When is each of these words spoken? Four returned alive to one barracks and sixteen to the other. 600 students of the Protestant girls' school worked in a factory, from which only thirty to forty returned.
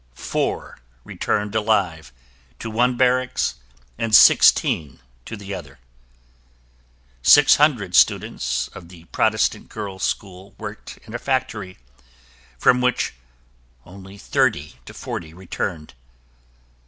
Four 0.15 0.79
returned 1.03 1.53
alive 1.53 2.11
to 2.57 2.71
one 2.71 2.97
barracks 2.97 3.57
and 3.99 4.15
sixteen 4.15 4.99
to 5.25 5.37
the 5.37 5.53
other. 5.53 5.77
600 7.21 7.93
students 7.95 8.67
of 8.69 8.89
the 8.89 9.03
Protestant 9.11 9.69
girls' 9.69 10.01
school 10.01 10.55
worked 10.57 10.97
in 11.05 11.13
a 11.13 11.19
factory, 11.19 11.77
from 12.57 12.81
which 12.81 13.13
only 13.85 14.17
thirty 14.17 14.79
to 14.85 14.93
forty 14.95 15.35
returned. 15.35 15.93